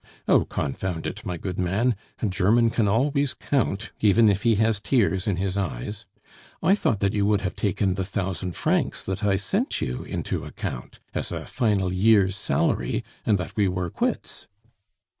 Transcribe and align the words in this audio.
"Oh, 0.27 0.45
confound 0.45 1.05
it, 1.05 1.23
my 1.27 1.37
good 1.37 1.59
man, 1.59 1.95
a 2.23 2.25
German 2.25 2.71
can 2.71 2.87
always 2.87 3.35
count, 3.35 3.91
even 3.99 4.29
if 4.29 4.41
he 4.41 4.55
has 4.55 4.79
tears 4.79 5.27
in 5.27 5.37
his 5.37 5.59
eyes.... 5.59 6.07
I 6.63 6.73
thought 6.73 7.01
that 7.01 7.13
you 7.13 7.23
would 7.27 7.41
have 7.41 7.55
taken 7.55 7.93
the 7.93 8.03
thousand 8.03 8.53
francs 8.55 9.03
that 9.03 9.23
I 9.23 9.35
sent 9.35 9.79
you 9.79 10.01
into 10.01 10.43
account, 10.43 10.99
as 11.13 11.31
a 11.31 11.45
final 11.45 11.93
year's 11.93 12.35
salary, 12.35 13.03
and 13.27 13.37
that 13.37 13.55
we 13.55 13.67
were 13.67 13.91
quits." 13.91 14.47